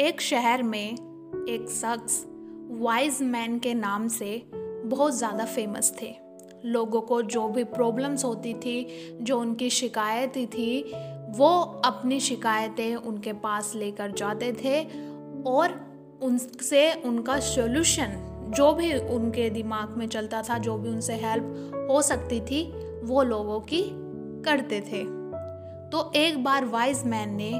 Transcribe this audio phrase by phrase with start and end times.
[0.00, 0.92] एक शहर में
[1.48, 2.24] एक शख्स
[2.70, 6.12] वाइज मैन के नाम से बहुत ज़्यादा फ़ेमस थे।
[6.64, 10.92] लोगों को जो भी प्रॉब्लम्स होती थी, जो उनकी शिकायतें थी,
[11.28, 11.48] वो
[11.84, 14.82] अपनी शिकायतें उनके पास लेकर जाते थे
[15.46, 15.80] और
[16.22, 22.02] उनसे उनका सोल्यूशन जो भी उनके दिमाग में चलता था, जो भी उनसे हेल्प हो
[22.02, 22.64] सकती थी,
[23.02, 23.82] वो लोगों की
[24.44, 25.04] करते थे।
[25.90, 27.50] तो एक बार वाइज मैन ने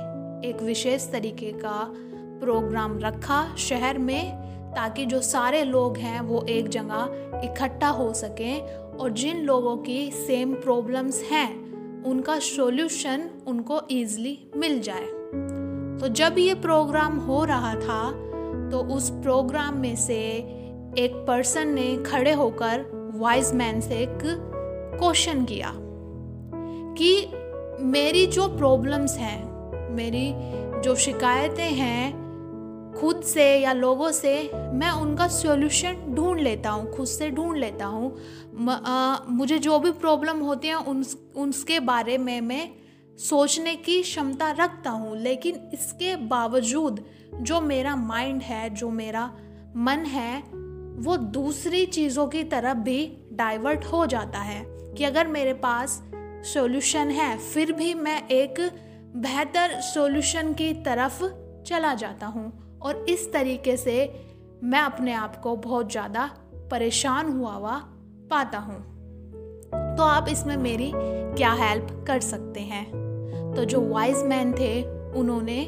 [0.48, 1.94] एक विशेष तरीके का
[2.40, 4.46] प्रोग्राम रखा शहर में
[4.76, 8.60] ताकि जो सारे लोग हैं वो एक जगह इकट्ठा हो सकें
[8.96, 15.06] और जिन लोगों की सेम प्रॉब्लम्स हैं, उनका सॉल्यूशन उनको ईज़िली मिल जाए।
[16.00, 18.10] तो जब ये प्रोग्राम हो रहा था
[18.70, 20.18] तो उस प्रोग्राम में से
[20.98, 25.72] एक पर्सन ने खड़े होकर वाइज मैन से एक क्वेश्चन किया
[26.98, 27.26] कि
[27.84, 30.32] मेरी जो प्रॉब्लम्स हैं, मेरी
[30.80, 32.25] जो शिकायतें हैं
[33.00, 37.86] खुद से या लोगों से मैं उनका सॉल्यूशन ढूंढ लेता हूँ, खुद से ढूंढ लेता
[37.86, 38.16] हूँ।
[39.30, 41.04] मुझे जो भी प्रॉब्लम होती है, उन,
[41.36, 42.70] उसके बारे में मैं
[43.18, 49.26] सोचने की क्षमता रखता हूँ। लेकिन इसके बावजूद जो मेरा माइंड है, जो मेरा
[49.76, 50.42] मन है,
[51.02, 56.02] वो दूसरी चीज़ों की तरफ़ भी डाइवर्ट हो जाता है कि अगर मेरे पास
[56.54, 58.60] सॉल्यूशन है, फिर भी मैं एक
[59.16, 61.24] बेहतर सॉल्यूशन की तरफ़
[61.64, 64.14] चला जाता हूँ। और इस तरीके से
[64.64, 66.30] मैं अपने आप को बहुत ज़्यादा
[66.70, 67.78] परेशान हुआ हुआ
[68.30, 68.76] पाता हूँ।
[69.96, 72.84] तो आप इसमें मेरी क्या हेल्प कर सकते हैं?
[73.56, 75.66] तो जो वाइज मैन थे, उन्होंने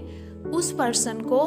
[0.50, 1.40] उस पर्सन को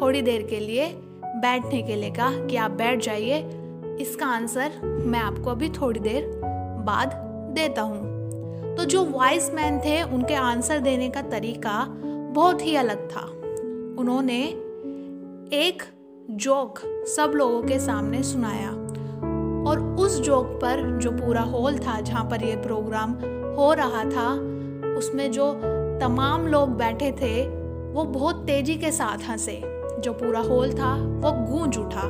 [0.00, 0.86] थोड़ी देर के लिए
[1.24, 3.38] बैठने के लिए कहा कि आप बैठ जाइए,
[4.00, 6.30] इसका आंसर मैं आपको अभी थोड़ी देर
[6.86, 7.12] बाद
[7.54, 11.84] देता हूँ। तो जो वाइज मैन थे, उनके आंसर देने का तरीका
[12.34, 13.26] बहुत ही अलग था।
[14.00, 14.42] उन्होंने
[15.52, 15.82] एक
[16.30, 16.78] जोक
[17.16, 18.70] सब लोगों के सामने सुनाया।
[19.70, 23.10] और उस जोक पर जो पूरा हॉल था, जहाँ पर ये प्रोग्राम
[23.56, 24.32] हो रहा था,
[24.98, 25.52] उसमें जो
[26.00, 27.46] तमाम लोग बैठे थे,
[27.92, 29.62] वो बहुत तेज़ी के साथ हंसे।
[30.00, 32.02] जो पूरा हॉल था, वो गूंज उठा।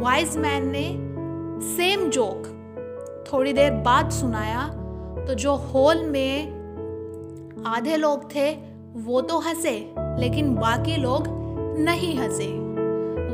[0.00, 0.96] वाइज मैन ने
[1.76, 2.46] सेम जोक
[3.32, 4.68] थोड़ी देर बाद सुनाया।
[5.26, 6.60] तो जो हॉल में
[7.66, 8.58] आधे लोग थे,
[8.96, 11.39] वो तो हंसे, लेकिन बाकी लोग
[11.80, 12.46] नहीं हंसे।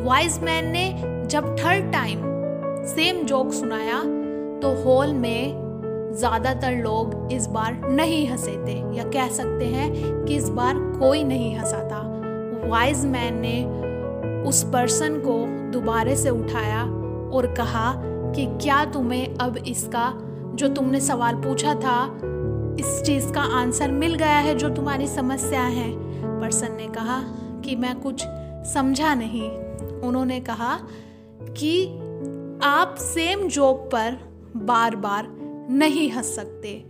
[0.04, 0.88] वाइज मैन ने
[1.30, 2.20] जब थर्ड टाइम
[2.86, 4.02] सेम जोक सुनाया
[4.62, 5.64] तो हॉल में
[6.12, 11.24] ज़्यादातर लोग इस बार नहीं हंसे थे, या कह सकते हैं कि इस बार कोई
[11.24, 12.02] नहीं हंसा था।
[12.68, 13.64] वाइज मैन ने
[14.48, 15.38] उस पर्सन को
[15.72, 16.82] दोबारे से उठाया
[17.30, 17.92] और कहा
[18.32, 20.12] कि क्या तुम्हें अब इसका,
[20.54, 22.02] जो तुमने सवाल पूछा था,
[22.80, 25.90] इस चीज़ का आंसर मिल गया है जो तुम्हारी समस्या है?
[26.40, 27.18] पर्सन ने कहा
[27.64, 28.24] कि मैं कुछ
[28.72, 29.50] समझा नहीं।
[30.00, 30.78] उन्होंने कहा
[31.58, 31.86] कि
[32.62, 34.18] आप सेम जोक पर
[34.56, 35.26] बार बार
[35.70, 36.84] नहीं हंस सकते।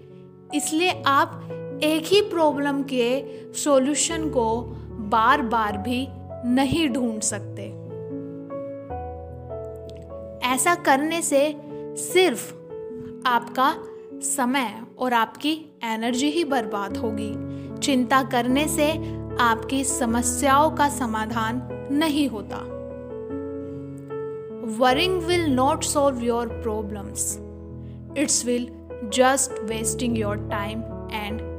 [0.55, 1.49] इसलिए आप
[1.82, 6.09] एक ही प्रॉब्लम के सॉल्यूशन को बार बार भी
[6.44, 7.62] नहीं ढूंढ सकते।
[10.49, 11.56] ऐसा करने से
[11.97, 12.55] सिर्फ़
[13.26, 13.75] आपका
[14.12, 17.34] समय और आपकी एनर्जी ही बर्बाद होगी।
[17.78, 18.93] चिंता करने से
[19.41, 21.60] आपकी समस्याओं का समाधान
[21.92, 22.56] नहीं होता।
[24.78, 27.38] Worrying will not solve your problems
[28.19, 28.69] it's will
[29.04, 30.80] just wasting your time
[31.12, 31.56] and